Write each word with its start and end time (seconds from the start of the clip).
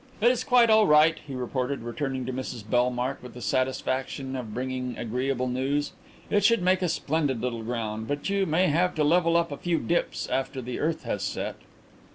"It 0.19 0.31
is 0.31 0.43
quite 0.43 0.71
all 0.71 0.87
right," 0.87 1.19
he 1.27 1.35
reported, 1.35 1.83
returning 1.83 2.25
to 2.25 2.33
Mrs 2.33 2.67
Bellmark 2.67 3.21
with 3.21 3.35
the 3.35 3.39
satisfaction 3.41 4.35
of 4.35 4.51
bringing 4.51 4.97
agreeable 4.97 5.47
news. 5.47 5.91
"It 6.31 6.43
should 6.43 6.63
make 6.63 6.81
a 6.81 6.89
splendid 6.89 7.39
little 7.39 7.61
ground, 7.61 8.07
but 8.07 8.27
you 8.27 8.47
may 8.47 8.65
have 8.65 8.95
to 8.95 9.03
level 9.03 9.37
up 9.37 9.51
a 9.51 9.57
few 9.57 9.77
dips 9.77 10.25
after 10.27 10.59
the 10.59 10.79
earth 10.79 11.03
has 11.03 11.21
set." 11.21 11.57